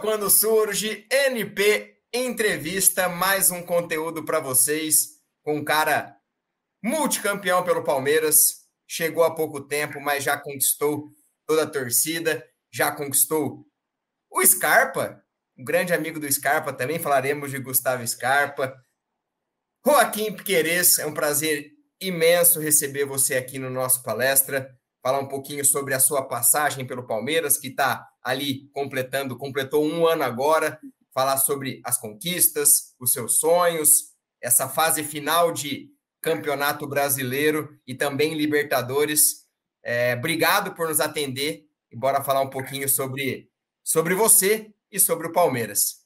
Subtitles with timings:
[0.00, 6.16] Quando surge NP Entrevista, mais um conteúdo para vocês com um cara
[6.82, 11.10] multicampeão pelo Palmeiras, chegou há pouco tempo, mas já conquistou
[11.46, 13.66] toda a torcida, já conquistou
[14.30, 15.22] o Scarpa,
[15.56, 18.76] um grande amigo do Scarpa também, falaremos de Gustavo Scarpa.
[19.84, 21.70] Joaquim Piqueires, é um prazer
[22.00, 27.06] imenso receber você aqui no nosso palestra falar um pouquinho sobre a sua passagem pelo
[27.06, 30.80] Palmeiras, que está ali completando, completou um ano agora,
[31.14, 38.34] falar sobre as conquistas, os seus sonhos, essa fase final de Campeonato Brasileiro e também
[38.34, 39.46] Libertadores.
[39.80, 43.48] É, obrigado por nos atender e bora falar um pouquinho sobre,
[43.84, 46.04] sobre você e sobre o Palmeiras.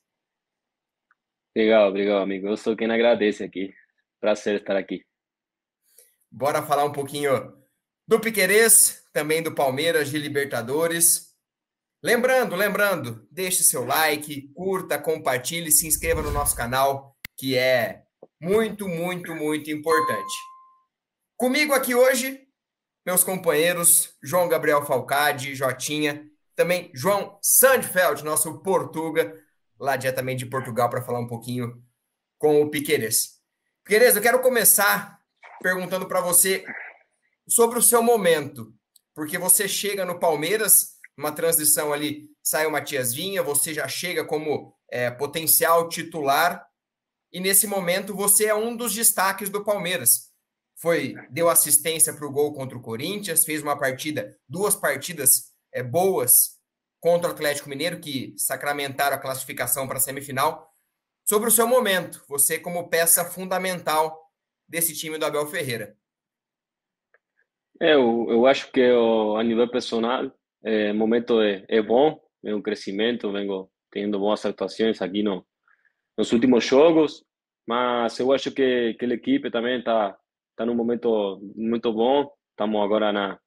[1.56, 2.48] Legal, obrigado, amigo.
[2.48, 3.72] Eu sou quem agradece aqui.
[4.20, 5.03] Prazer estar aqui.
[6.30, 7.58] Bora falar um pouquinho
[8.11, 11.28] do Piquerez, também do Palmeiras de Libertadores.
[12.03, 18.03] Lembrando, lembrando, deixe seu like, curta, compartilhe, se inscreva no nosso canal, que é
[18.41, 20.34] muito, muito, muito importante.
[21.36, 22.48] Comigo aqui hoje,
[23.06, 29.41] meus companheiros João Gabriel Falcade, Jotinha, também João Sandfeld, nosso Portuga,
[29.78, 31.81] lá diretamente de Portugal, para falar um pouquinho
[32.38, 33.41] com o Piqueires.
[33.84, 35.20] Piqueires, eu quero começar
[35.62, 36.64] perguntando para você
[37.48, 38.72] sobre o seu momento,
[39.14, 44.24] porque você chega no Palmeiras, uma transição ali, sai o Matias Vinha, você já chega
[44.24, 46.66] como é, potencial titular,
[47.32, 50.30] e nesse momento você é um dos destaques do Palmeiras.
[50.77, 55.82] Foi deu assistência para o gol contra o Corinthians, fez uma partida, duas partidas é,
[55.82, 56.58] boas
[56.98, 60.70] contra o Atlético Mineiro, que sacramentaram a classificação para a semifinal.
[61.25, 64.19] Sobre o seu momento, você como peça fundamental
[64.69, 65.97] desse time do Abel Ferreira.
[67.80, 70.30] É, eu, eu acho que a nível pessoal,
[70.62, 75.46] é, momento é, é bom, é um crescimento, vengo tendo boas atuações aqui no,
[76.16, 77.24] nos últimos jogos,
[77.66, 80.16] mas eu acho que, que a equipe também está
[80.56, 82.30] tá num momento muito bom.
[82.50, 83.38] Estamos agora na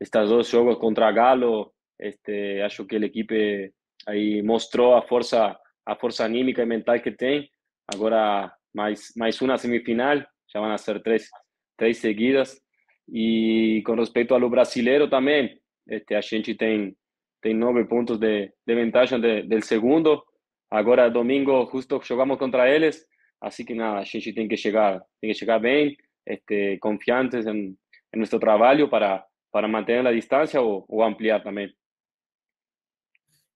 [0.00, 1.72] estes dois jogos contra Galo.
[1.98, 3.72] Este, acho que a equipe
[4.06, 7.50] aí mostrou a força a força anímica e mental que tem.
[7.92, 10.18] Agora mais mais uma semifinal,
[10.52, 11.28] já vão ser três
[11.76, 12.63] três seguidas.
[13.08, 16.96] E com respeito ao brasileiro também, este, a gente tem,
[17.40, 20.24] tem nove pontos de, de vantagem de, do segundo.
[20.70, 23.06] Agora, domingo, justo jogamos contra eles.
[23.40, 27.76] Assim que nada, a gente tem que chegar, tem que chegar bem, este, confiantes em,
[28.14, 31.72] em nosso trabalho para, para manter a distância ou, ou ampliar também.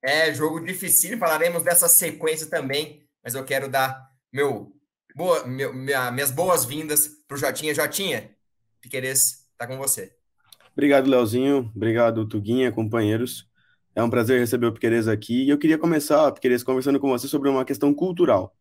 [0.02, 4.72] É, jogo difícil, falaremos dessa sequência também, mas eu quero dar meu,
[5.14, 7.74] boa, meu, minha, minhas boas-vindas para o Jotinha.
[7.74, 8.30] Jotinha,
[8.80, 10.14] Piqueires, tá com você.
[10.72, 11.70] Obrigado, Leozinho.
[11.74, 13.48] Obrigado, Tuguinha, companheiros.
[13.94, 15.44] É um prazer receber o Piqueires aqui.
[15.44, 18.56] E eu queria começar, Piqueires, conversando com você sobre uma questão cultural.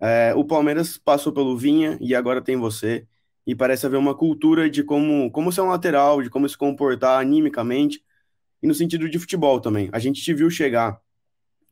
[0.00, 3.04] É, o Palmeiras passou pelo Vinha e agora tem você.
[3.44, 7.20] E parece haver uma cultura de como, como ser um lateral, de como se comportar
[7.20, 8.02] animicamente
[8.62, 9.90] e no sentido de futebol também.
[9.92, 11.00] A gente te viu chegar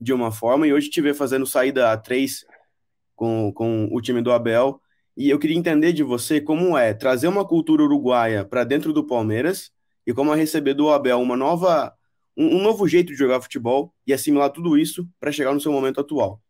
[0.01, 2.45] de uma forma e hoje te vê fazendo saída a três
[3.15, 4.82] com, com o time do Abel
[5.17, 9.07] e eu queria entender de você como é trazer uma cultura uruguaia para dentro do
[9.07, 9.71] Palmeiras
[10.07, 11.93] e como é receber do Abel uma nova,
[12.37, 15.71] um, um novo jeito de jogar futebol e assimilar tudo isso para chegar no seu
[15.71, 16.41] momento atual.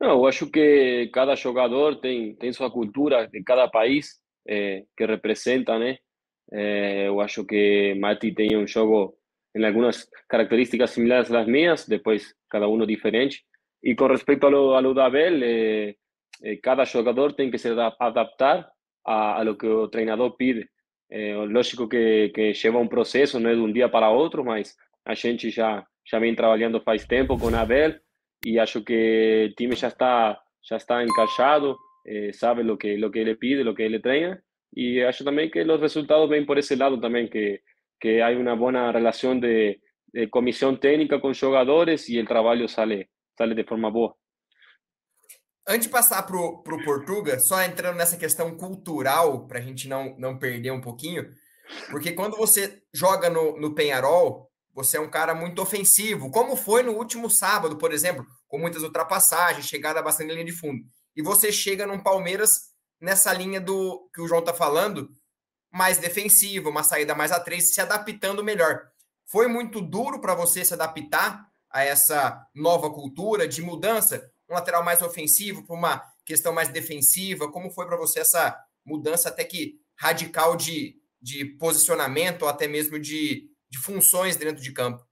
[0.00, 5.06] Não, eu acho que cada jogador tem, tem sua cultura de cada país é, que
[5.06, 5.98] representa, né?
[6.52, 9.16] É, eu acho que Mati tem um jogo
[9.56, 13.42] em algumas características similares às minhas, depois cada um diferente.
[13.82, 15.94] E com respeito ao, ao do Abel, é,
[16.44, 17.68] eh, cada jogador tem que se
[17.98, 18.70] adaptar
[19.04, 20.68] a, a lo que o treinador pide.
[21.10, 24.76] É lógico que, que leva um processo, não é de um dia para outro, mas
[25.04, 27.94] a gente já já vem trabalhando faz tempo com a Abel
[28.44, 31.76] e acho que o time já está já está encaixado,
[32.06, 34.42] eh, sabe o que que ele pide, o que ele treina
[34.76, 37.60] e acho também que os resultados vêm por esse lado também que
[38.00, 39.78] que há uma boa relação de,
[40.12, 44.14] de comissão técnica com jogadores e o trabalho sale sale de forma boa.
[45.66, 50.14] Antes de passar para o Portuga, só entrando nessa questão cultural, para a gente não,
[50.18, 51.26] não perder um pouquinho,
[51.90, 56.82] porque quando você joga no, no Penharol, você é um cara muito ofensivo, como foi
[56.82, 60.82] no último sábado, por exemplo, com muitas ultrapassagens, chegada bastante linha de fundo.
[61.16, 62.50] E você chega num Palmeiras
[63.00, 65.08] nessa linha do que o João está falando,
[65.72, 68.82] mais defensivo, uma saída mais a três, se adaptando melhor.
[69.26, 74.30] Foi muito duro para você se adaptar a essa nova cultura de mudança?
[74.48, 77.50] Um lateral mais ofensivo para uma questão mais defensiva?
[77.50, 82.98] Como foi para você essa mudança até que radical de, de posicionamento ou até mesmo
[82.98, 85.04] de, de funções dentro de campo?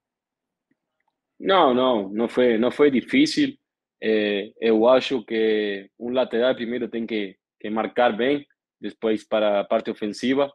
[1.39, 3.57] Não, não, não foi, não foi difícil.
[4.01, 8.47] É, eu acho que um lateral primeiro tem que, que marcar bem,
[8.81, 10.53] depois para a parte ofensiva.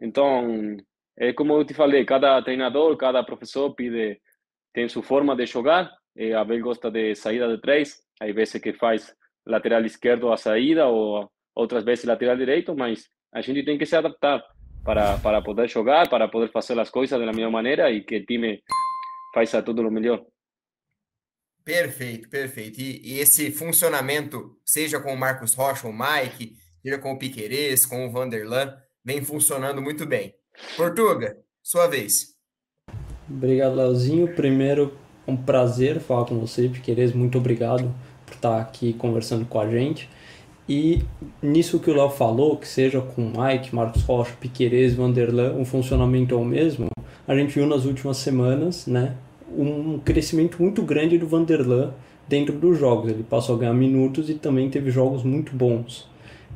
[0.00, 0.76] Então,
[1.16, 4.20] é como eu te falei, cada treinador, cada professor pide,
[4.72, 5.92] tem sua forma de jogar.
[6.16, 9.14] E a Abel gosta de saída de três, aí vezes que faz
[9.46, 13.96] lateral esquerdo a saída ou outras vezes lateral direito, mas a gente tem que se
[13.96, 14.42] adaptar
[14.84, 18.26] para, para poder jogar, para poder fazer as coisas da mesma maneira e que o
[18.26, 18.62] time
[19.34, 20.24] faça tudo o melhor.
[21.64, 22.78] Perfeito, perfeito.
[22.78, 27.86] E, e, esse funcionamento, seja com o Marcos Rocha, o Mike, seja com o Piquerez,
[27.86, 30.34] com o Vanderlan, vem funcionando muito bem.
[30.76, 32.34] Portuga, sua vez.
[33.28, 34.34] Obrigado, Leozinho.
[34.34, 37.12] Primeiro, um prazer falar com você, Piquerez.
[37.12, 37.92] Muito obrigado
[38.26, 40.08] por estar aqui conversando com a gente.
[40.68, 41.02] E
[41.42, 46.34] nisso que o Léo falou, que seja com Mike, Marcos Rocha, Piquerez, Vanderlan, o funcionamento
[46.34, 46.88] é o mesmo,
[47.28, 49.14] a gente viu nas últimas semanas, né,
[49.56, 51.92] um crescimento muito grande do Vanderlan
[52.26, 53.10] dentro dos jogos.
[53.10, 56.08] Ele passou a ganhar minutos e também teve jogos muito bons.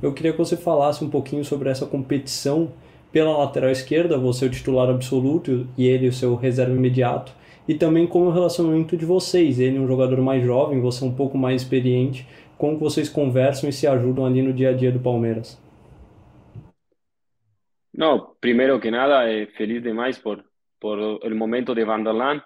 [0.03, 2.71] Eu queria que você falasse um pouquinho sobre essa competição
[3.13, 7.33] pela lateral esquerda, você é o titular absoluto e ele o seu reserva imediato,
[7.69, 9.61] e também como o relacionamento de vocês.
[9.61, 12.27] Ele é um jogador mais jovem, você é um pouco mais experiente
[12.57, 15.63] como vocês conversam e se ajudam ali no dia a dia do Palmeiras?
[17.95, 20.45] Não, primeiro que nada, é feliz demais por
[20.81, 22.41] por o momento de Vanderlan.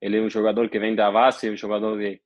[0.00, 2.20] Ele é um jogador que vem da base, um jogador de,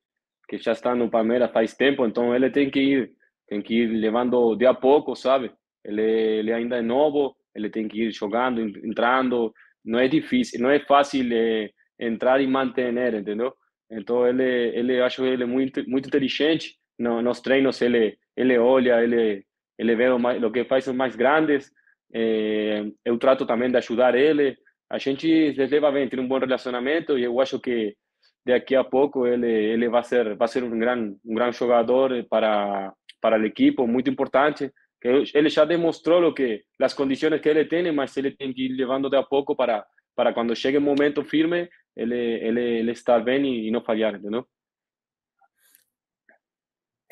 [0.47, 3.11] que já está no Palmeiras faz tempo, então ele tem que ir,
[3.47, 5.51] tem que ir levando de a pouco, sabe?
[5.83, 9.53] Ele, ele ainda é novo, ele tem que ir jogando, entrando.
[9.83, 11.69] Não é difícil, não é fácil é,
[12.05, 13.53] entrar e manter, entendeu?
[13.89, 14.43] Então ele,
[14.77, 19.45] ele acho ele muito muito inteligente no, nos treinos ele ele olha, ele
[19.77, 21.71] ele vê o, mais, o que faz os mais grandes.
[22.13, 24.55] É, eu trato também de ajudar ele.
[24.89, 27.95] A gente se leva bem, tem um bom relacionamento e eu acho que
[28.45, 32.93] daqui a pouco ele ele vai ser vai ser um grande um grande jogador para
[33.21, 34.71] para o equipo, muito importante.
[35.33, 38.75] Ele já demonstrou o que as condições que ele tem, mas ele tem que ir
[38.75, 39.85] levando de a pouco para
[40.15, 44.47] para quando chegue o momento firme, ele ele ele estar bem e, não falhar, entendeu?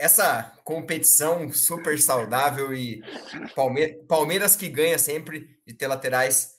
[0.02, 3.04] essa competição super saudável e
[3.56, 6.56] Palmeiras, Palmeiras que ganha sempre de ter laterais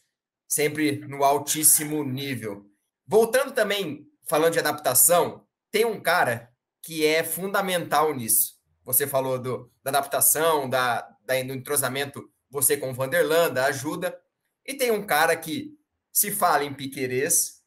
[0.46, 2.70] sempre no altíssimo nível.
[3.04, 8.60] Voltando também, falando de adaptação, tem um cara que é fundamental nisso.
[8.84, 14.16] Você falou do, da adaptação, da, da, do entrosamento, você com o Vanderland, da ajuda.
[14.64, 15.76] E tem um cara que,
[16.12, 17.61] se fala em Piquerez,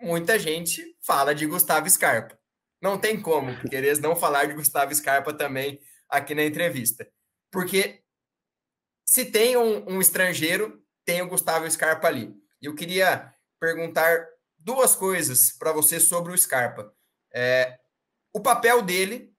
[0.00, 2.38] muita gente fala de Gustavo Scarpa.
[2.80, 7.06] Não tem como querer não falar de Gustavo Scarpa também aqui na entrevista.
[7.50, 8.02] Porque
[9.04, 12.34] se tem um, um estrangeiro, tem o Gustavo Scarpa ali.
[12.60, 14.26] Eu queria perguntar
[14.58, 16.92] duas coisas para você sobre o Scarpa.
[17.34, 17.78] É,
[18.32, 19.34] o papel dele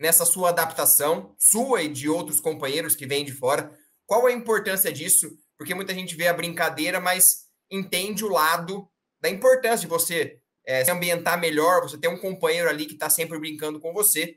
[0.00, 3.72] nessa sua adaptação, sua e de outros companheiros que vêm de fora.
[4.04, 5.30] Qual a importância disso?
[5.56, 8.90] Porque muita gente vê a brincadeira, mas entende o lado
[9.22, 13.08] da importância de você é, se ambientar melhor, você tem um companheiro ali que está
[13.08, 14.36] sempre brincando com você.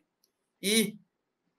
[0.62, 0.96] E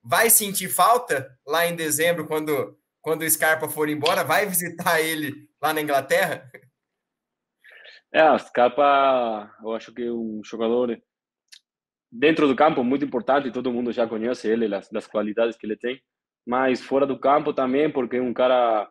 [0.03, 4.23] vai sentir falta lá em dezembro, quando, quando o Scarpa for embora?
[4.23, 6.49] Vai visitar ele lá na Inglaterra?
[8.12, 10.97] É, o Scarpa, eu acho que é um jogador
[12.11, 15.77] dentro do campo muito importante, todo mundo já conhece ele, das, das qualidades que ele
[15.77, 16.00] tem,
[16.47, 18.89] mas fora do campo também, porque é um cara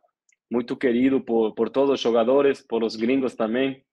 [0.51, 3.83] muito querido por, por todos os jogadores, por os gringos também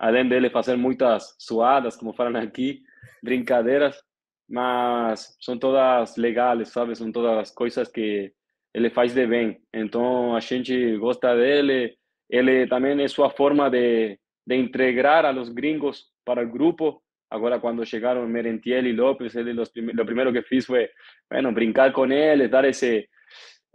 [0.00, 2.82] além dele fazer muitas suadas, como falam aqui,
[3.22, 4.02] brincadeiras,
[4.48, 6.96] mas são todas legais, sabe?
[6.96, 8.32] São todas coisas que
[8.74, 9.60] ele faz de bem.
[9.74, 11.94] Então a gente gosta dele.
[12.30, 17.02] Ele também é sua forma de, de integrar a los gringos para o grupo.
[17.30, 20.88] Agora, quando chegaram Merentiel e Lopes, ele los o primeiro que fiz foi,
[21.30, 23.06] bueno, brincar com eles, dar esse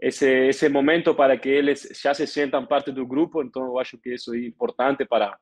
[0.01, 3.43] esse esse momento para que eles já se sintam parte do grupo.
[3.43, 5.37] Então, eu acho que isso é importante para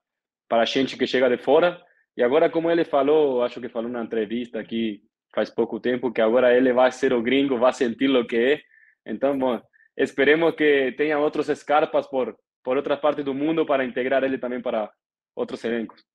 [0.53, 1.83] para a gente que chega de fora.
[2.15, 5.01] E agora, como ele falou, acho que falou na entrevista aqui
[5.33, 8.61] faz pouco tempo, que agora ele vai ser o gringo, vai sentir o que é.
[9.03, 9.59] Então, bom,
[9.97, 14.61] esperemos que tenha outros Scarpas por, por outras partes do mundo para integrar ele também
[14.61, 14.91] para
[15.35, 16.05] outros elencos.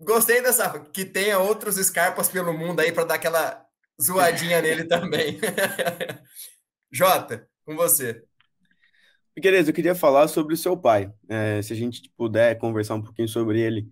[0.00, 3.64] Gostei dessa, que tenha outros Scarpas pelo mundo aí para dar aquela
[4.02, 5.38] zoadinha nele também.
[6.90, 8.25] Jota, com você.
[9.36, 11.12] Piqueires, eu queria falar sobre o seu pai.
[11.28, 13.86] É, se a gente puder conversar um pouquinho sobre ele.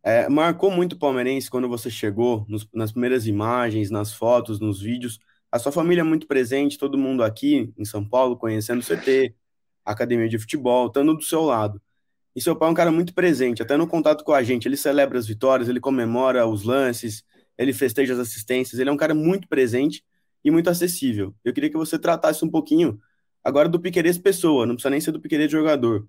[0.00, 4.80] É, marcou muito o palmeirense quando você chegou, nos, nas primeiras imagens, nas fotos, nos
[4.80, 5.18] vídeos.
[5.50, 9.34] A sua família é muito presente, todo mundo aqui em São Paulo conhecendo o CT,
[9.84, 11.82] academia de futebol, estando do seu lado.
[12.36, 14.68] E seu pai é um cara muito presente, até no contato com a gente.
[14.68, 17.24] Ele celebra as vitórias, ele comemora os lances,
[17.58, 18.78] ele festeja as assistências.
[18.78, 20.04] Ele é um cara muito presente
[20.44, 21.34] e muito acessível.
[21.44, 23.00] Eu queria que você tratasse um pouquinho
[23.46, 26.08] agora do Piqueires pessoa, não precisa nem ser do Piqueires jogador,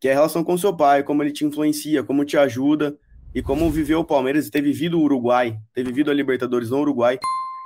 [0.00, 2.98] que é a relação com seu pai, como ele te influencia, como te ajuda
[3.32, 6.80] e como viveu o Palmeiras e ter vivido o Uruguai, ter vivido a Libertadores no
[6.80, 7.16] Uruguai,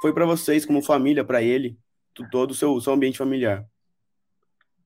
[0.03, 1.79] foi para vocês como família, para ele,
[2.31, 3.65] todo o seu, seu ambiente familiar.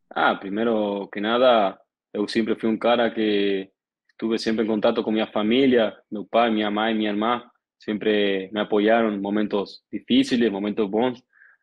[0.08, 1.76] Ah, primeiro que nada,
[2.14, 3.68] eu sempre fui um cara que
[4.08, 7.42] estuve sempre em contato com minha família, meu pai, minha mãe, minha irmã,
[7.76, 11.20] sempre me apoiaram em momentos difíceis, momentos bons.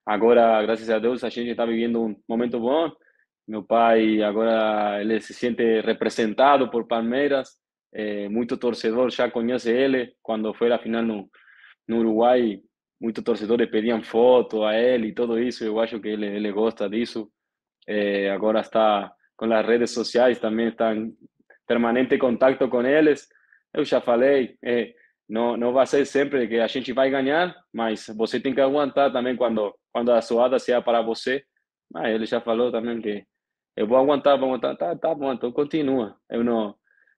[0.09, 2.91] Agora, graças a Deus, a gente está vivendo um momento bom.
[3.47, 7.59] Meu pai agora ele se sente representado por Palmeiras,
[7.93, 10.15] é, muito torcedor já conhece ele.
[10.23, 11.29] Quando foi a final no,
[11.87, 12.59] no Uruguai,
[12.99, 15.63] muitos torcedores pediam foto a ele e tudo isso.
[15.63, 17.31] Eu acho que ele, ele gosta disso.
[17.87, 21.13] É, agora está com as redes sociais, também está em
[21.67, 23.27] permanente contato com eles.
[23.71, 24.91] Eu já falei, é,
[25.29, 29.11] não, não vai ser sempre que a gente vai ganhar, mas você tem que aguentar
[29.11, 31.43] também quando, quando a suada seja para você.
[31.91, 33.23] Mas ele já falou também que
[33.77, 36.17] eu vou aguentar, vou aguentar, tá, tá bom, então continua.
[36.29, 36.75] Eu não,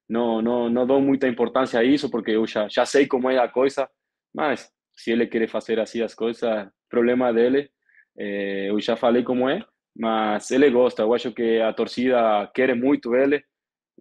[0.09, 3.37] não, não, não dou muita importância a isso, porque eu já, já sei como é
[3.37, 3.89] a coisa,
[4.35, 7.69] mas se ele quer fazer assim as coisas, problema dele.
[8.17, 9.63] É, eu já falei como é,
[9.97, 11.01] mas ele gosta.
[11.03, 13.41] Eu acho que a torcida quer muito ele,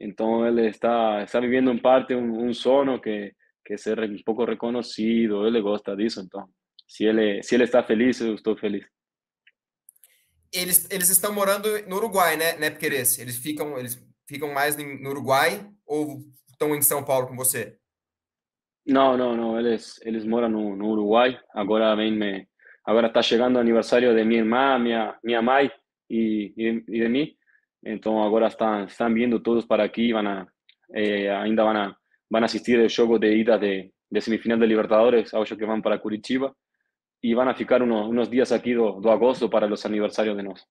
[0.00, 3.32] então ele está está vivendo em parte um, um sono que
[3.70, 5.46] que ser um pouco reconhecido.
[5.46, 6.48] Ele gosta disso, então
[6.86, 8.84] se ele se ele está feliz, eu estou feliz.
[10.52, 13.18] Eles, eles estão morando no Uruguai, né, né, Piqueires?
[13.18, 17.78] Eles ficam eles ficam mais no Uruguai ou estão em São Paulo com você?
[18.84, 19.58] Não, não, não.
[19.58, 21.38] Eles eles moram no, no Uruguai.
[21.54, 22.48] Agora vem me
[22.84, 25.70] agora está chegando o aniversário de minha irmã, minha minha mãe
[26.08, 27.38] y, y, y de mí.
[27.82, 30.54] Entonces ahora están, están viendo todos para aquí, van a,
[30.92, 31.99] eh, ainda van a,
[32.30, 35.82] van a asistir al juego de ida de, de semifinal de Libertadores, acho que van
[35.82, 36.54] para Curitiba,
[37.20, 40.42] y van a ficar unos, unos días aqui do, do agosto para os aniversários de
[40.42, 40.64] nós.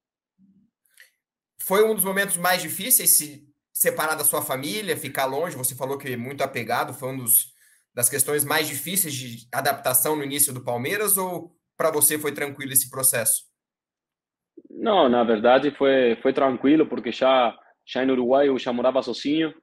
[1.61, 5.55] Foi um dos momentos mais difíceis se separar da sua família, ficar longe?
[5.55, 7.53] Você falou que muito apegado, foi um dos,
[7.93, 12.71] das questões mais difíceis de adaptação no início do Palmeiras ou para você foi tranquilo
[12.73, 13.43] esse processo?
[14.69, 19.53] Não, na verdade foi foi tranquilo porque já já no Uruguai eu já morava sozinho,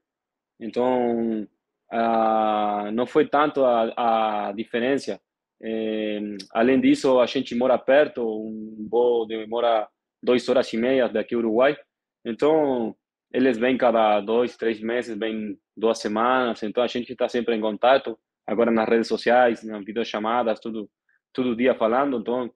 [0.59, 1.47] então
[1.90, 5.21] ah, não foi tanto a, a diferença.
[5.62, 6.19] É,
[6.52, 9.88] além disso, a gente mora perto, um voo demora
[10.23, 11.76] duas horas e meia daqui ao Uruguai,
[12.25, 12.95] então
[13.33, 17.61] eles vêm cada dois, três meses, vêm duas semanas, então a gente está sempre em
[17.61, 18.19] contato.
[18.47, 20.90] Agora nas redes sociais, nas videochamadas, tudo
[21.33, 22.50] todo dia falando, então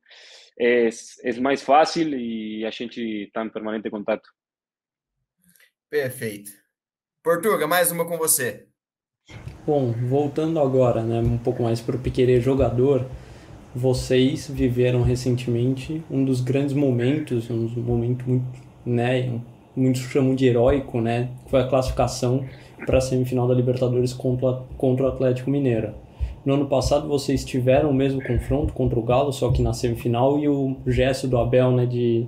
[0.59, 4.29] é, é mais fácil e a gente está em permanente contato.
[5.91, 6.51] Perfeito.
[7.23, 8.70] Portuga, mais uma com você.
[9.71, 13.07] Bom, voltando agora, né, um pouco mais para o Piquerê jogador,
[13.73, 18.45] vocês viveram recentemente um dos grandes momentos, um momento muito,
[18.85, 19.39] né,
[19.77, 22.45] muitos chamam de heróico, né, foi a classificação
[22.85, 25.91] para a semifinal da Libertadores contra, contra o Atlético Mineiro.
[26.45, 30.37] No ano passado vocês tiveram o mesmo confronto contra o Galo, só que na semifinal,
[30.37, 32.27] e o gesto do Abel, né, de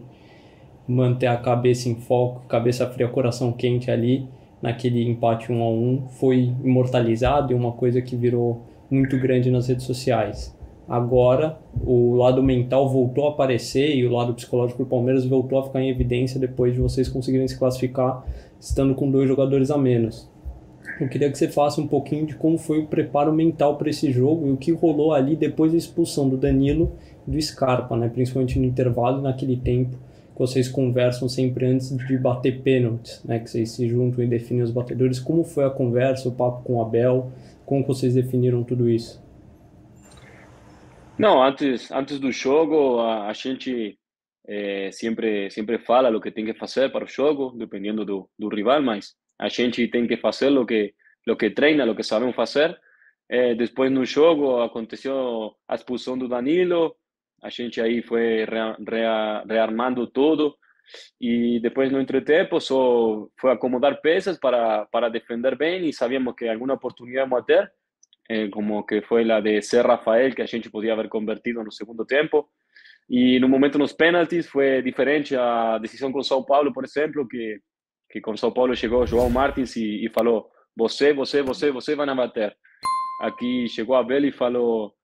[0.87, 4.29] manter a cabeça em foco, cabeça fria, coração quente ali,
[4.63, 9.67] naquele empate 1 a 1 foi imortalizado e uma coisa que virou muito grande nas
[9.67, 10.57] redes sociais.
[10.89, 15.65] Agora, o lado mental voltou a aparecer e o lado psicológico do Palmeiras voltou a
[15.65, 18.25] ficar em evidência depois de vocês conseguirem se classificar
[18.61, 20.31] estando com dois jogadores a menos.
[21.01, 24.13] Eu queria que você faça um pouquinho de como foi o preparo mental para esse
[24.13, 26.93] jogo e o que rolou ali depois da expulsão do Danilo
[27.27, 28.09] e do Scarpa, né?
[28.09, 29.97] principalmente no intervalo naquele tempo
[30.33, 33.39] que vocês conversam sempre antes de bater pênaltis, né?
[33.39, 35.21] que vocês se juntam e definem os batedores.
[35.21, 37.31] Como foi a conversa, o papo com o Abel?
[37.67, 39.23] Como vocês definiram tudo isso?
[41.19, 43.99] Não, antes, antes do jogo, a, a gente
[44.47, 48.49] é, sempre, sempre fala o que tem que fazer para o jogo, dependendo do, do
[48.49, 50.95] rival, mas a gente tem que fazer o que
[51.29, 52.77] o que treina, o que sabemos fazer.
[53.29, 56.95] É, depois no jogo aconteceu a expulsão do Danilo,
[57.43, 60.55] a gente aí foi rea, rea, rearmando tudo
[61.21, 66.49] e depois no entretempo só foi acomodar peças para para defender bem e sabíamos que
[66.49, 67.71] alguma oportunidade íamos ter,
[68.29, 71.73] é, como que foi a de Ser Rafael que a gente podia haver convertido no
[71.73, 72.49] segundo tempo.
[73.11, 77.61] E no momento nos pênaltis foi diferente a decisão com São Paulo, por exemplo, que
[78.13, 82.07] que com São Paulo chegou João Martins e, e falou: você, você, você, você vai
[82.15, 82.55] bater.
[83.23, 84.95] Aqui chegou Abel e falou: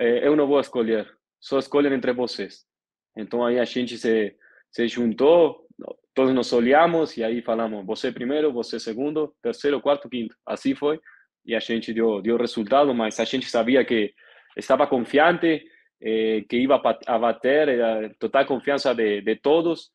[0.00, 1.06] eh, eu não vou escolher,
[1.42, 2.64] só escolhem entre vocês.
[3.16, 4.34] Então aí a gente se,
[4.70, 5.66] se juntou,
[6.14, 10.36] todos nos olhamos e aí falamos, você primeiro, você segundo, terceiro, quarto, quinto.
[10.46, 11.00] Assim foi
[11.44, 14.14] e a gente deu, deu resultado, mas a gente sabia que
[14.56, 15.64] estava confiante,
[16.00, 19.90] eh, que ia a bater, era total confiança de, de todos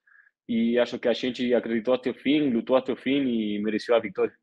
[0.47, 3.95] e acho que a gente acreditou até o fim, lutou até o fim e mereceu
[3.95, 4.33] a vitória.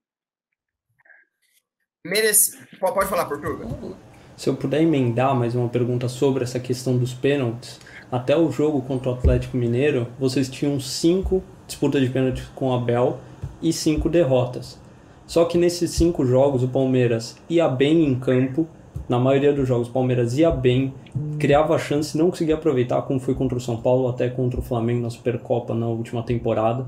[2.07, 2.67] Merece...
[2.79, 4.14] Pode falar, Portugal.
[4.37, 7.79] Se eu puder emendar mais uma pergunta sobre essa questão dos pênaltis,
[8.11, 12.73] até o jogo contra o Atlético Mineiro, vocês tinham cinco disputas de pênaltis com o
[12.73, 13.19] Abel
[13.63, 14.77] e cinco derrotas.
[15.25, 18.67] Só que nesses cinco jogos o Palmeiras ia bem em campo,
[19.09, 20.93] na maioria dos jogos o Palmeiras ia bem,
[21.39, 25.03] criava chance, não conseguia aproveitar, como foi contra o São Paulo, até contra o Flamengo
[25.03, 26.85] na Supercopa na última temporada,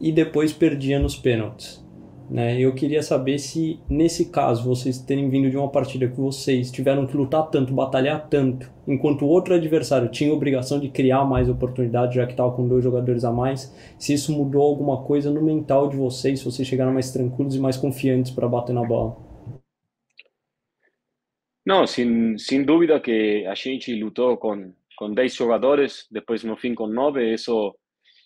[0.00, 1.81] e depois perdia nos pênaltis.
[2.32, 2.58] Né?
[2.58, 7.06] Eu queria saber se, nesse caso, vocês terem vindo de uma partida que vocês tiveram
[7.06, 12.14] que lutar tanto, batalhar tanto, enquanto o outro adversário tinha obrigação de criar mais oportunidades,
[12.14, 15.90] já que estava com dois jogadores a mais, se isso mudou alguma coisa no mental
[15.90, 19.14] de vocês, se vocês chegaram mais tranquilos e mais confiantes para bater na bola.
[21.66, 26.74] Não, sem, sem dúvida que a gente lutou com, com 10 jogadores, depois no fim
[26.74, 27.76] com 9, isso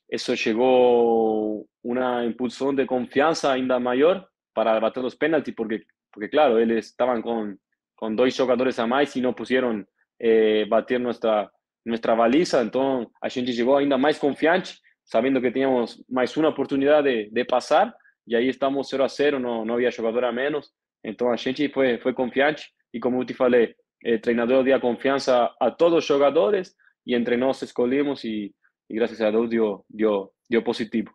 [0.09, 6.59] eso llegó una impulsión de confianza ainda mayor para bater los penaltis, porque, porque claro,
[6.59, 7.61] ellos estaban con,
[7.95, 9.87] con dos jugadores a más y no pusieron
[10.19, 11.51] eh, bater nuestra,
[11.85, 14.71] nuestra baliza, entonces a gente llegó ainda más confiante,
[15.03, 17.95] sabiendo que teníamos más una oportunidad de, de pasar,
[18.25, 21.69] y ahí estamos 0 a 0, no, no había jugador a menos, entonces a gente
[21.69, 26.77] fue, fue confiante, y como te falei, el treinador dio confianza a todos los jugadores,
[27.05, 28.53] y entre nos escolhemos y
[28.89, 31.15] e graças a Deus deu, deu, deu positivo.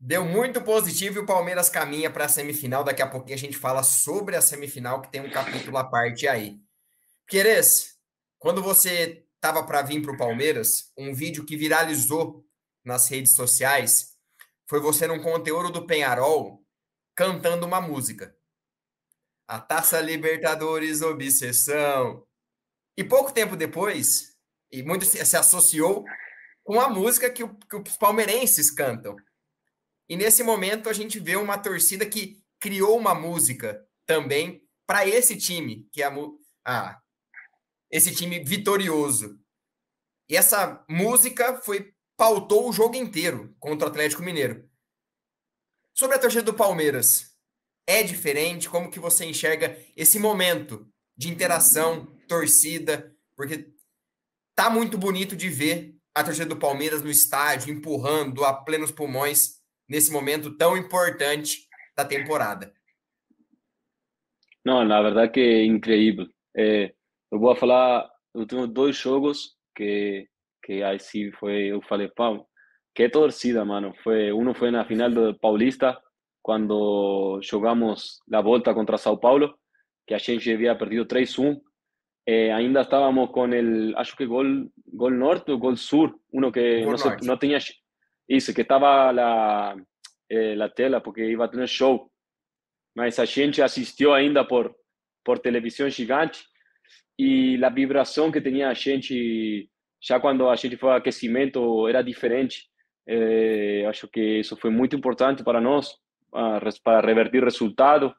[0.00, 2.84] Deu muito positivo e o Palmeiras caminha para a semifinal.
[2.84, 6.28] Daqui a pouquinho a gente fala sobre a semifinal, que tem um capítulo à parte
[6.28, 6.60] aí.
[7.26, 7.98] Queres,
[8.38, 12.44] quando você estava para vir para o Palmeiras, um vídeo que viralizou
[12.84, 14.16] nas redes sociais
[14.68, 16.64] foi você num conteúdo do Penharol
[17.16, 18.36] cantando uma música.
[19.48, 22.24] A Taça Libertadores Obsessão.
[22.96, 24.36] E pouco tempo depois,
[24.70, 26.04] e muito se associou
[26.68, 29.16] com a música que, que os palmeirenses cantam.
[30.06, 35.34] E nesse momento a gente vê uma torcida que criou uma música também para esse
[35.34, 36.12] time, que é a,
[36.66, 37.00] ah,
[37.90, 39.40] esse time vitorioso.
[40.28, 44.68] E essa música foi pautou o jogo inteiro contra o Atlético Mineiro.
[45.94, 47.34] Sobre a torcida do Palmeiras,
[47.86, 48.68] é diferente?
[48.68, 53.10] Como que você enxerga esse momento de interação, torcida?
[53.34, 53.72] Porque
[54.54, 59.58] tá muito bonito de ver a torcida do Palmeiras no estádio, empurrando a plenos pulmões
[59.88, 62.72] nesse momento tão importante da temporada.
[64.64, 66.26] Não, na verdade que é incrível.
[66.56, 66.92] É,
[67.30, 70.28] eu vou falar, eu tenho dois jogos que
[70.68, 72.46] que aí sim foi, eu falei, pau,
[72.94, 73.94] que torcida, mano.
[74.02, 75.98] Foi, um foi na final do Paulista,
[76.42, 79.58] quando jogamos a volta contra São Paulo,
[80.06, 81.58] que a gente havia perdido 3-1
[82.30, 86.84] eh, ainda estábamos con el, acho que gol, gol norte o gol sur, uno que
[86.84, 87.58] no, se, no, tenía,
[88.26, 89.74] isso, que estaba la,
[90.28, 92.12] eh, la tela, porque iba a tener show,
[92.94, 94.76] mas a gente assistiu ainda por,
[95.24, 96.44] por televisão gigante,
[97.18, 102.02] e a vibração que tinha a gente, já quando a gente foi ao aquecimento, era
[102.02, 102.68] diferente.
[103.06, 105.96] Eh, acho que isso foi muito importante para nós,
[106.84, 108.14] para revertir resultado.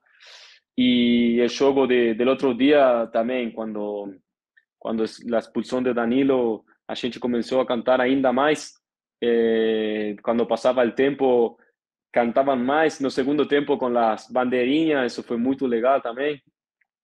[0.81, 4.13] Y el juego de, del otro día también, cuando,
[4.77, 8.81] cuando la expulsión de Danilo, a gente comenzó a cantar ainda más.
[9.19, 11.57] Eh, cuando pasaba el tiempo,
[12.09, 13.01] cantaban más.
[13.01, 16.41] No segundo tiempo, con las bandeirinhas, eso fue muy legal también.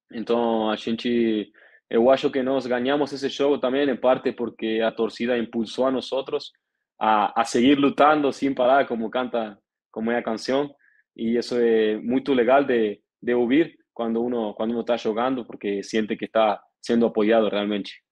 [0.10, 1.52] Entonces, a gente,
[1.90, 5.92] eu acho que nós ganhamos esse jogo também, em parte porque a torcida impulsou a
[5.92, 6.10] nós
[6.98, 9.60] a, a seguir lutando sem parar, como canta,
[9.92, 10.74] como é a canção.
[11.14, 15.82] E isso é muito legal de, de ouvir quando uno quando uno está jogando, porque
[15.84, 18.04] sente que está sendo apoiado realmente.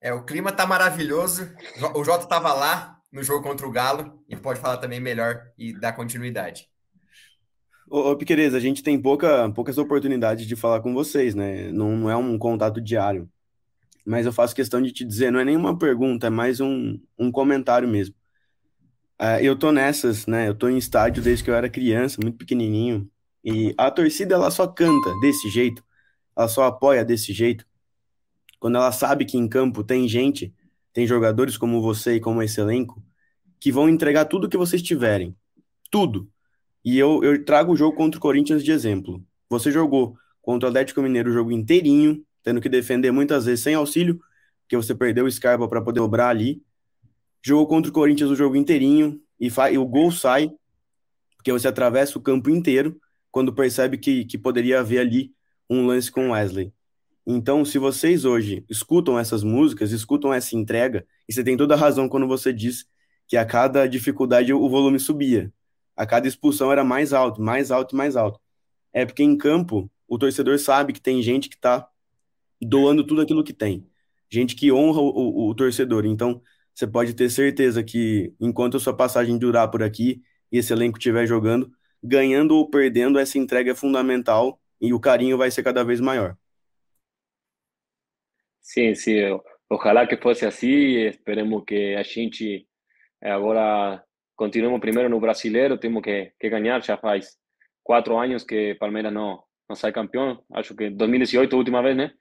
[0.00, 1.54] É, o clima tá maravilhoso.
[1.94, 5.78] O Jota estava lá no jogo contra o Galo e pode falar também melhor e
[5.78, 6.68] dar continuidade.
[7.88, 11.70] Ô, ô Piqueires, a gente tem pouca, poucas oportunidades de falar com vocês, né?
[11.72, 13.28] Não, não é um contato diário.
[14.04, 17.30] Mas eu faço questão de te dizer, não é nenhuma pergunta, é mais um, um
[17.30, 18.14] comentário mesmo.
[19.20, 20.48] Uh, eu tô nessas, né?
[20.48, 23.10] Eu tô em estádio desde que eu era criança, muito pequenininho.
[23.44, 25.82] E a torcida ela só canta desse jeito,
[26.36, 27.66] ela só apoia desse jeito.
[28.58, 30.54] Quando ela sabe que em campo tem gente,
[30.92, 33.02] tem jogadores como você e como esse elenco,
[33.58, 35.34] que vão entregar tudo que vocês tiverem.
[35.90, 36.30] Tudo.
[36.84, 39.22] E eu, eu trago o jogo contra o Corinthians de exemplo.
[39.48, 43.74] Você jogou contra o Atlético Mineiro o jogo inteirinho, tendo que defender muitas vezes sem
[43.74, 44.20] auxílio,
[44.62, 46.62] porque você perdeu o Scarpa para poder dobrar ali.
[47.42, 50.50] jogou contra o Corinthians o jogo inteirinho e, e o gol sai,
[51.36, 53.00] porque você atravessa o campo inteiro
[53.30, 55.32] quando percebe que, que poderia haver ali
[55.68, 56.72] um lance com Wesley.
[57.26, 61.76] Então, se vocês hoje escutam essas músicas, escutam essa entrega, e você tem toda a
[61.76, 62.86] razão quando você diz
[63.28, 65.52] que a cada dificuldade o volume subia.
[65.96, 68.40] A cada expulsão era mais alto, mais alto, mais alto.
[68.92, 71.88] É porque em campo o torcedor sabe que tem gente que está
[72.60, 73.86] doando tudo aquilo que tem.
[74.28, 76.04] Gente que honra o, o, o, torcedor.
[76.06, 76.42] Então,
[76.74, 80.98] você pode ter certeza que enquanto a sua passagem durar por aqui e esse elenco
[80.98, 81.70] estiver jogando,
[82.02, 86.36] ganhando ou perdendo, essa entrega é fundamental e o carinho vai ser cada vez maior.
[88.60, 89.20] Sim, sim.
[89.68, 91.06] Ojalá que fosse assim.
[91.06, 92.66] Esperemos que a gente
[93.20, 94.02] agora
[94.36, 95.78] continuemos primeiro no brasileiro.
[95.78, 96.82] Temos que, que ganhar.
[96.82, 97.36] Já faz
[97.82, 100.42] quatro anos que Palmeiras não, não sai campeão.
[100.52, 102.12] Acho que 2018 a última vez, né?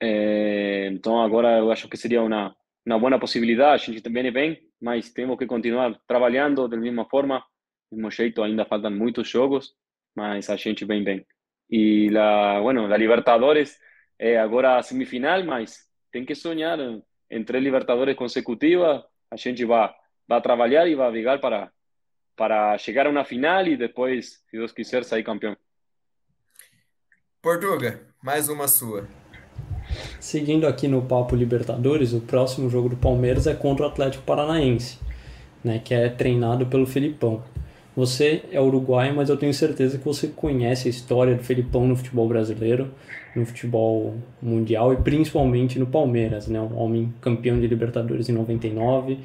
[0.00, 2.54] É, então agora eu acho que seria uma,
[2.86, 3.82] uma boa possibilidade.
[3.82, 7.44] A gente também bem, mas temos que continuar trabalhando da mesma forma,
[7.90, 8.42] do mesmo jeito.
[8.42, 9.74] Ainda faltam muitos jogos,
[10.14, 11.26] mas a gente vem bem.
[11.70, 13.78] E la, bueno, la Libertadores
[14.18, 16.78] é agora a semifinal, mas tem que sonhar
[17.30, 19.02] em três Libertadores consecutivas.
[19.30, 19.90] A gente vai,
[20.26, 21.70] vai trabalhar e vai brigar para,
[22.34, 25.56] para chegar a uma final e depois, se Deus quiser, sair campeão.
[27.42, 29.06] Portuga, mais uma sua.
[30.20, 34.98] Seguindo aqui no Papo Libertadores, o próximo jogo do Palmeiras é contra o Atlético Paranaense,
[35.64, 37.42] né, que é treinado pelo Felipão.
[37.98, 41.96] Você é uruguaio, mas eu tenho certeza que você conhece a história do Felipão no
[41.96, 42.92] futebol brasileiro,
[43.34, 46.60] no futebol mundial e principalmente no Palmeiras, né?
[46.60, 49.18] Um homem campeão de Libertadores em 99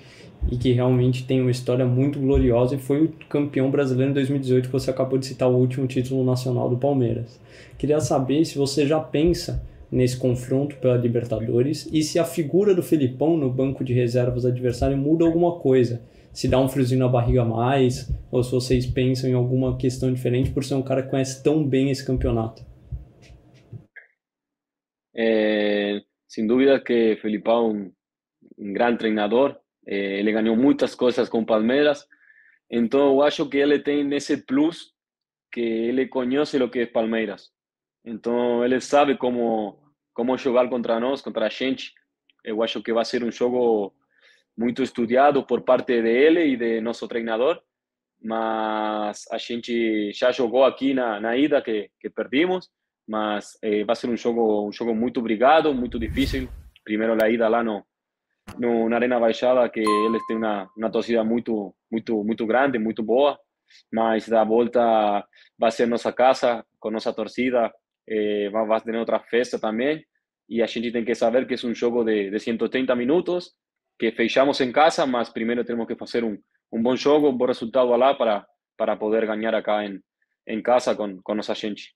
[0.51, 4.65] e que realmente tem uma história muito gloriosa e foi o campeão brasileiro em 2018
[4.65, 7.39] que você acabou de citar o último título nacional do Palmeiras.
[7.77, 12.81] Queria saber se você já pensa nesse confronto pela Libertadores e se a figura do
[12.81, 16.01] Felipão no banco de reservas adversário muda alguma coisa
[16.33, 20.11] se dá um friozinho na barriga a mais, ou se vocês pensam em alguma questão
[20.11, 22.65] diferente por ser um cara que conhece tão bem esse campeonato.
[25.15, 27.91] É, sem dúvida que Felipão é um,
[28.57, 32.07] um grande treinador, é, ele ganhou muitas coisas com Palmeiras,
[32.69, 34.91] então eu acho que ele tem esse plus
[35.51, 37.51] que ele conhece o que é Palmeiras.
[38.03, 39.79] Então ele sabe como
[40.13, 41.93] como jogar contra nós, contra a gente.
[42.43, 43.93] Eu acho que vai ser um jogo
[44.57, 47.61] muito estudado por parte dele e de nosso treinador,
[48.21, 52.69] mas a gente já jogou aqui na, na ida que, que perdimos,
[53.07, 56.47] mas eh, vai ser um jogo um jogo muito obrigado, muito difícil.
[56.83, 57.85] Primeiro a ida lá no,
[58.57, 63.03] no na Arena Baixada, que eles têm uma, uma torcida muito muito muito grande, muito
[63.03, 63.37] boa,
[63.91, 65.25] mas da volta
[65.57, 67.73] vai ser nossa casa com nossa torcida,
[68.07, 70.05] eh, vai ter outra festa também.
[70.47, 73.53] E a gente tem que saber que é um jogo de, de 130 minutos
[73.97, 76.37] que fechamos em casa, mas primeiro temos que fazer um,
[76.71, 78.45] um bom jogo, bom resultado lá para,
[78.77, 80.01] para poder ganhar acá em,
[80.47, 81.95] em casa com, com nossa gente.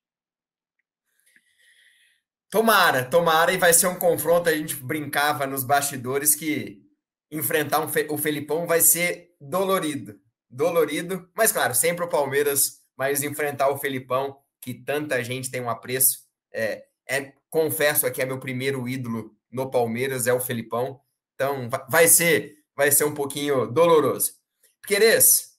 [2.50, 4.50] Tomara, tomara, e vai ser um confronto.
[4.50, 6.82] A gente brincava nos bastidores que
[7.30, 10.20] enfrentar um, o Felipão vai ser dolorido.
[10.50, 15.70] Dolorido, mas claro, sempre o Palmeiras, mas enfrentar o Felipão, que tanta gente tem um
[15.70, 16.20] apreço.
[16.54, 21.02] É, é, confesso aqui, é meu primeiro ídolo no Palmeiras, é o Felipão.
[21.38, 24.34] Então, vai ser, vai ser um pouquinho doloroso.
[24.88, 25.52] Querês,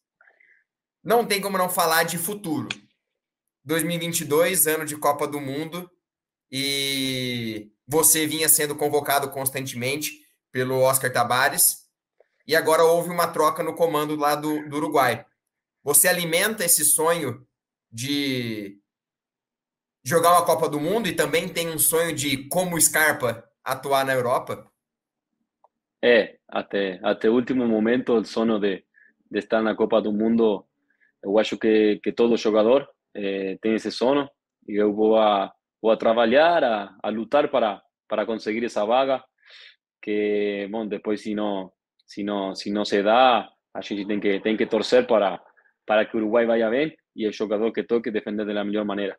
[1.05, 2.69] não tem como não falar de futuro.
[3.63, 5.89] 2022, ano de Copa do Mundo,
[6.51, 11.87] e você vinha sendo convocado constantemente pelo Oscar Tabares,
[12.45, 15.25] e agora houve uma troca no comando lá do, do Uruguai.
[15.85, 17.47] Você alimenta esse sonho
[17.89, 18.81] de
[20.03, 24.15] jogar uma Copa do Mundo e também tem um sonho de, como Scarpa, atuar na
[24.15, 24.68] Europa?
[26.03, 28.85] É, até, até o último momento, o sonho de,
[29.31, 30.65] de estar na Copa do Mundo,
[31.23, 34.29] eu acho que, que todo jogador eh, tem esse sonho
[34.69, 39.23] e eu vou a, vou a trabalhar, a, a lutar para, para conseguir essa vaga,
[40.03, 41.73] que, bom, depois se não,
[42.07, 45.43] se não, se não se dá, a gente tem que, tem que torcer para,
[45.85, 49.19] para que o Uruguai vaya bem e o jogador que toque defender da melhor maneira.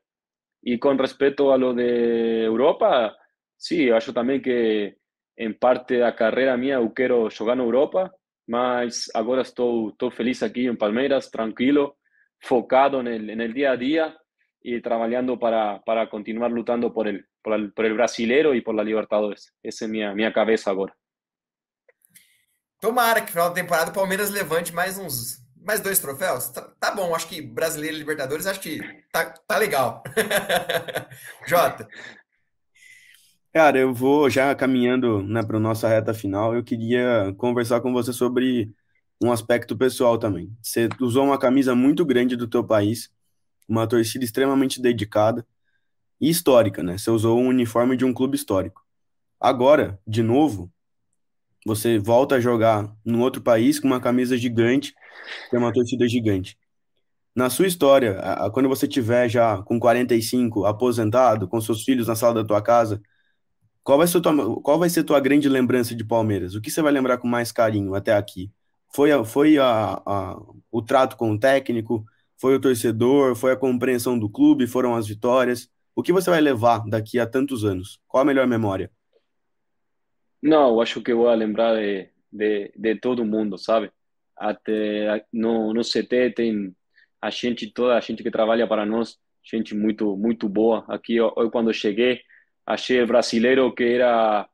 [0.64, 3.16] E com respeito a lo de Europa,
[3.58, 4.96] sim, eu acho também que
[5.40, 8.12] em parte da carreira minha eu quero jogar na Europa,
[8.46, 11.96] mas agora estou, estou feliz aqui em Palmeiras, tranquilo,
[12.42, 14.14] focado no, no dia a dia
[14.62, 18.76] e trabalhando para, para continuar lutando por el, por el, por el brasileiro e por
[18.76, 19.54] la Libertadores.
[19.64, 20.94] Essa é minha minha cabeça agora.
[22.82, 26.50] Tomara que final da temporada o Palmeiras levante mais uns mais dois troféus.
[26.50, 28.80] Tá, tá bom, acho que brasileiro e Libertadores acho que
[29.12, 30.04] tá, tá legal.
[31.48, 31.88] Jota.
[33.52, 36.54] Cara, eu vou já caminhando, né, para nossa reta final.
[36.56, 38.72] Eu queria conversar com você sobre
[39.22, 40.56] um aspecto pessoal também.
[40.62, 43.10] Você usou uma camisa muito grande do teu país,
[43.68, 45.46] uma torcida extremamente dedicada
[46.22, 46.98] e histórica, né?
[46.98, 48.84] Você usou um uniforme de um clube histórico.
[49.40, 50.72] Agora, de novo,
[51.66, 54.94] você volta a jogar num outro país com uma camisa gigante,
[55.50, 56.58] que é uma torcida gigante.
[57.36, 58.18] Na sua história,
[58.54, 63.02] quando você tiver já com 45, aposentado, com seus filhos na sala da tua casa,
[63.84, 66.56] qual vai ser tua, qual vai ser tua grande lembrança de Palmeiras?
[66.56, 68.52] O que você vai lembrar com mais carinho até aqui?
[68.94, 70.40] Foi, a, foi a, a,
[70.72, 72.06] o trato com o técnico?
[72.38, 73.36] Foi o torcedor?
[73.36, 74.68] Foi a compreensão do clube?
[74.68, 75.70] Foram as vitórias?
[75.96, 78.00] O que você vai levar daqui a tantos anos?
[78.08, 78.92] Qual a melhor memória?
[80.42, 83.92] Não, eu acho que vou lembrar de, de, de todo mundo, sabe?
[84.38, 86.76] Até no, no CT tem
[87.22, 90.86] a gente, toda a gente que trabalha para nós, gente muito muito boa.
[90.88, 92.22] Aqui, eu, quando cheguei,
[92.70, 94.48] achei o brasileiro que era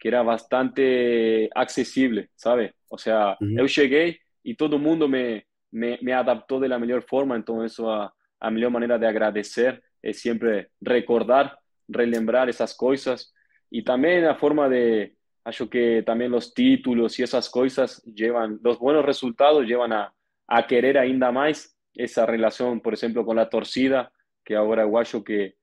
[0.00, 2.72] que era bastante acessível, sabe?
[2.88, 3.58] Ou seja, uhum.
[3.58, 8.12] eu cheguei e todo mundo me, me, me adaptou da melhor forma, então isso a,
[8.40, 11.58] a melhor maneira de agradecer é sempre recordar,
[11.92, 13.32] relembrar essas coisas
[13.72, 15.12] e também a forma de
[15.44, 20.14] acho que también los títulos y esas cosas llevan, los buenos resultados llevan a,
[20.46, 24.12] a querer ainda más esa relación, por ejemplo, con la torcida,
[24.44, 25.56] que ahora guacho que,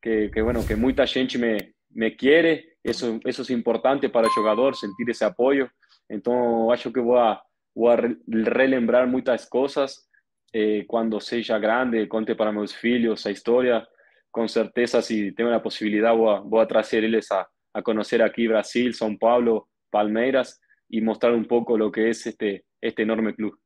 [0.00, 4.32] que, que, bueno, que mucha gente me, me quiere, eso, eso es importante para el
[4.32, 5.68] jugador, sentir ese apoyo.
[6.08, 7.42] Entonces, acho que voy a,
[7.74, 10.08] voy a relembrar muchas cosas
[10.52, 13.86] eh, cuando sea grande, conte para mis hijos esa historia.
[14.30, 18.46] Con certeza, si tengo la posibilidad, voy a, voy a traerles a, a conocer aqui
[18.48, 23.56] Brasil, São Paulo, Palmeiras e mostrar um pouco o que é este, este enorme clube.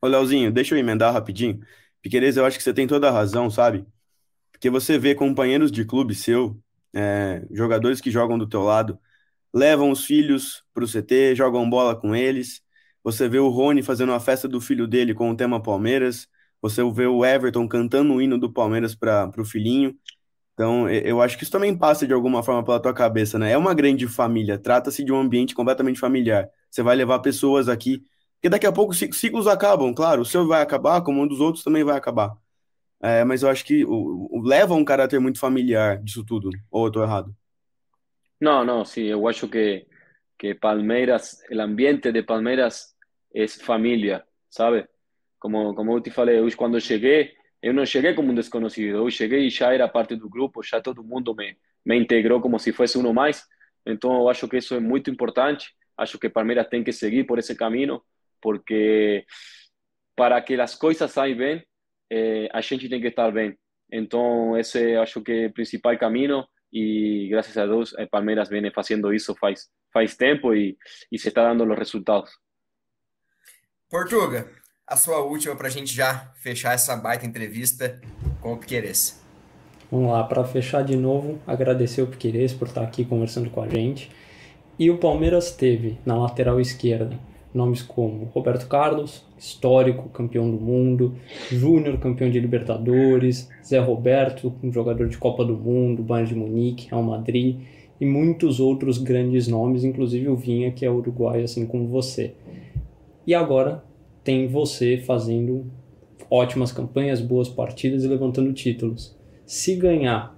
[0.00, 1.60] Ô, Leozinho, deixa eu emendar rapidinho.
[2.02, 3.84] Piqueires, eu acho que você tem toda a razão, sabe?
[4.56, 6.58] Porque você vê companheiros de clube seu,
[6.94, 8.98] é, jogadores que jogam do teu lado,
[9.52, 12.62] levam os filhos para o CT, jogam bola com eles.
[13.04, 16.26] Você vê o Rony fazendo a festa do filho dele com o tema Palmeiras.
[16.62, 19.94] Você vê o Everton cantando o hino do Palmeiras para o filhinho.
[20.54, 23.52] Então, eu acho que isso também passa de alguma forma pela tua cabeça, né?
[23.52, 26.48] É uma grande família, trata-se de um ambiente completamente familiar.
[26.70, 28.02] Você vai levar pessoas aqui,
[28.36, 31.62] porque daqui a pouco ciclos acabam, claro, o seu vai acabar, como um dos outros
[31.62, 32.34] também vai acabar.
[33.06, 36.86] É, mas eu acho que o, o, leva um caráter muito familiar disso tudo, ou
[36.86, 37.32] eu tô errado?
[38.40, 39.86] Não, não, sim, eu acho que,
[40.36, 42.96] que Palmeiras, o ambiente de Palmeiras
[43.32, 44.88] é família, sabe?
[45.38, 48.96] Como, como eu te falei, hoje quando eu cheguei, eu não cheguei como um desconhecido,
[48.96, 52.58] eu cheguei e já era parte do grupo, já todo mundo me, me integrou como
[52.58, 53.46] se fosse um mais.
[53.86, 55.72] Então, eu acho que isso é muito importante.
[55.96, 58.02] Acho que Palmeiras tem que seguir por esse caminho,
[58.42, 59.24] porque
[60.16, 61.64] para que as coisas saiam bem,
[62.10, 63.56] eh, a gente tem que estar bem.
[63.90, 68.70] Então, esse acho que é o principal caminho e graças a Deus eh, Palmeiras vem
[68.72, 70.76] fazendo isso faz faz tempo e,
[71.10, 72.30] e se está dando os resultados.
[73.88, 74.50] Portuga,
[74.86, 78.00] a sua última para a gente já fechar essa baita entrevista
[78.40, 79.24] com o Piqueires.
[79.90, 83.68] Vamos lá, para fechar de novo, agradecer o Piqueires por estar aqui conversando com a
[83.68, 84.10] gente.
[84.78, 87.18] E o Palmeiras teve na lateral esquerda
[87.56, 91.14] nomes como Roberto Carlos, histórico campeão do mundo,
[91.50, 96.88] Júnior campeão de Libertadores, Zé Roberto, um jogador de Copa do Mundo, Bayern de Munique,
[96.90, 97.60] Real Madrid
[98.00, 102.34] e muitos outros grandes nomes, inclusive o Vinha, que é uruguaio assim como você.
[103.26, 103.82] E agora
[104.22, 105.66] tem você fazendo
[106.30, 109.16] ótimas campanhas, boas partidas e levantando títulos.
[109.44, 110.36] Se ganhar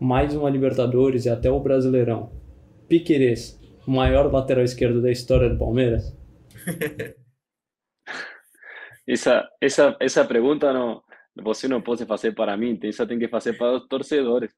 [0.00, 2.30] mais uma Libertadores e até o Brasileirão,
[2.88, 6.17] Piquerez, maior lateral esquerdo da história do Palmeiras?
[9.06, 11.02] Essa, essa, essa pergunta não,
[11.36, 14.52] você não pode fazer para mim, tem que fazer para os torcedores.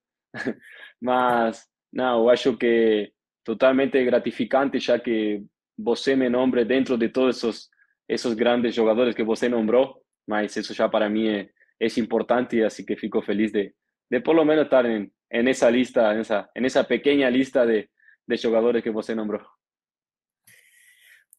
[1.01, 3.12] Mas, não, eu acho que
[3.44, 5.42] totalmente gratificante, já que
[5.77, 7.70] você me nombre dentro de todos esses
[8.11, 12.85] esos grandes jugadores que você nombrou, mas isso já para mim é, é importante, assim
[12.85, 13.73] que fico feliz de,
[14.11, 17.88] de por lo menos estar em, em essa lista, nessa, nessa pequena lista de,
[18.27, 19.40] de jogadores que você nombrou.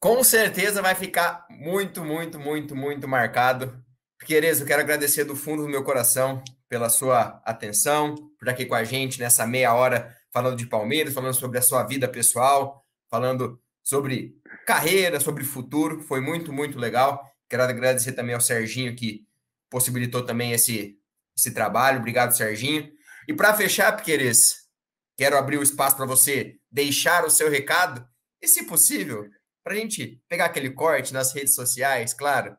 [0.02, 3.80] Com certeza vai ficar muito, muito, muito, muito marcado.
[4.26, 8.66] Queridos, eu quero agradecer do fundo do meu coração pela sua atenção, por estar aqui
[8.66, 12.84] com a gente nessa meia hora falando de Palmeiras, falando sobre a sua vida pessoal,
[13.12, 14.34] falando sobre
[14.66, 16.02] carreira, sobre futuro.
[16.02, 17.24] Foi muito, muito legal.
[17.48, 19.28] Quero agradecer também ao Serginho que
[19.70, 20.98] possibilitou também esse,
[21.38, 22.00] esse trabalho.
[22.00, 22.92] Obrigado, Serginho.
[23.28, 24.68] E para fechar, Piqueires,
[25.16, 28.04] quero abrir o espaço para você deixar o seu recado
[28.42, 29.30] e, se possível,
[29.63, 32.56] para a gente pegar aquele corte nas redes sociais, claro.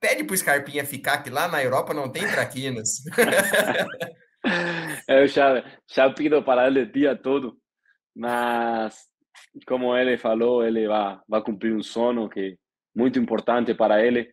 [0.00, 3.02] Pede para o Scarpinha ficar, que lá na Europa não tem traquinas.
[5.08, 7.58] Eu já, já pido para ele o dia todo,
[8.14, 8.96] mas
[9.66, 12.56] como ele falou, ele vai, vai cumprir um sonho que é
[12.94, 14.32] muito importante para ele.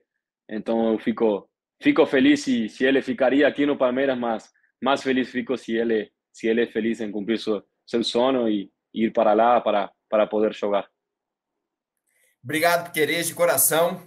[0.50, 1.50] Então eu fico,
[1.82, 6.12] fico feliz se, se ele ficaria aqui no Palmeiras, mas mais feliz fico se ele,
[6.32, 10.28] se ele é feliz em cumprir seu, seu sonho e ir para lá para, para
[10.28, 10.88] poder jogar.
[12.44, 14.06] Obrigado, Piqueires, de coração.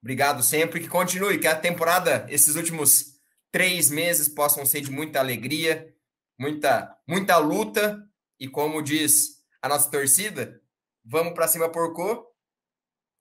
[0.00, 0.80] Obrigado sempre.
[0.80, 5.92] Que continue, que a temporada, esses últimos três meses, possam ser de muita alegria,
[6.38, 8.06] muita, muita luta.
[8.38, 10.60] E como diz a nossa torcida,
[11.04, 12.26] vamos para cima, porco.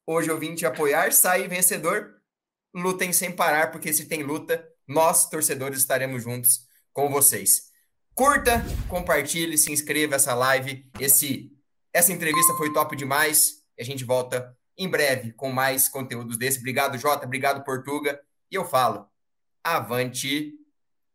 [0.06, 2.15] Hoje eu vim te apoiar, sair vencedor.
[2.74, 7.70] Lutem sem parar, porque se tem luta, nós, torcedores, estaremos juntos com vocês.
[8.13, 10.88] Curta, compartilhe, se inscreva essa live.
[11.00, 11.52] Esse,
[11.92, 13.59] essa entrevista foi top demais.
[13.80, 16.60] A gente volta em breve com mais conteúdos desse.
[16.60, 17.26] Obrigado, Jota.
[17.26, 18.22] Obrigado, Portuga.
[18.52, 19.08] E eu falo,
[19.63, 20.54] avante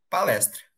[0.09, 0.73] palestra.